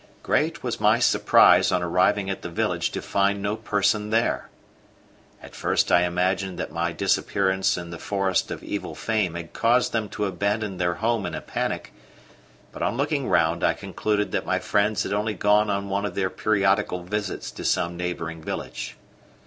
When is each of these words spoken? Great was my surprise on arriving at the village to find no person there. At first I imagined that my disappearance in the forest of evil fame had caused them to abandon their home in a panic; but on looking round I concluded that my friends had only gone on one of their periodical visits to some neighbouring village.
Great 0.23 0.63
was 0.63 0.79
my 0.81 0.97
surprise 0.97 1.71
on 1.71 1.83
arriving 1.83 2.27
at 2.27 2.41
the 2.41 2.49
village 2.49 2.89
to 2.89 3.03
find 3.03 3.39
no 3.39 3.55
person 3.55 4.09
there. 4.09 4.49
At 5.43 5.53
first 5.53 5.91
I 5.91 6.05
imagined 6.05 6.57
that 6.57 6.71
my 6.71 6.91
disappearance 6.91 7.77
in 7.77 7.91
the 7.91 7.99
forest 7.99 8.49
of 8.49 8.63
evil 8.63 8.95
fame 8.95 9.35
had 9.35 9.53
caused 9.53 9.91
them 9.93 10.09
to 10.09 10.25
abandon 10.25 10.77
their 10.77 10.95
home 10.95 11.27
in 11.27 11.35
a 11.35 11.39
panic; 11.41 11.93
but 12.71 12.81
on 12.81 12.97
looking 12.97 13.29
round 13.29 13.63
I 13.63 13.73
concluded 13.75 14.31
that 14.31 14.43
my 14.43 14.57
friends 14.57 15.03
had 15.03 15.13
only 15.13 15.35
gone 15.35 15.69
on 15.69 15.87
one 15.87 16.07
of 16.07 16.15
their 16.15 16.31
periodical 16.31 17.03
visits 17.03 17.51
to 17.51 17.63
some 17.63 17.95
neighbouring 17.95 18.41
village. 18.41 18.97